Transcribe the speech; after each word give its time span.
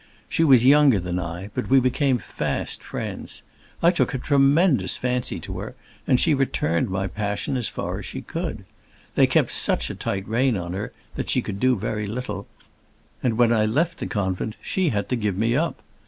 She 0.27 0.43
was 0.43 0.65
younger 0.65 0.97
than 0.99 1.19
I 1.19 1.51
but 1.53 1.69
we 1.69 1.79
became 1.79 2.17
fast 2.17 2.81
friends. 2.81 3.43
I 3.83 3.91
took 3.91 4.15
a 4.15 4.17
tremendous 4.17 4.97
fancy 4.97 5.39
to 5.41 5.59
her, 5.59 5.75
and 6.07 6.19
she 6.19 6.33
returned 6.33 6.89
my 6.89 7.05
passion 7.05 7.55
as 7.55 7.69
far 7.69 7.99
as 7.99 8.05
she 8.07 8.21
could. 8.23 8.65
They 9.13 9.27
kept 9.27 9.51
such 9.51 9.91
a 9.91 9.95
tight 9.95 10.27
rein 10.27 10.57
on 10.57 10.73
her 10.73 10.91
that 11.13 11.29
she 11.29 11.43
could 11.43 11.59
do 11.59 11.75
very 11.77 12.07
little, 12.07 12.47
and 13.21 13.37
when 13.37 13.53
I 13.53 13.67
left 13.67 13.99
the 13.99 14.07
convent 14.07 14.55
she 14.59 14.89
had 14.89 15.07
to 15.09 15.15
give 15.15 15.37
me 15.37 15.55
up. 15.55 15.83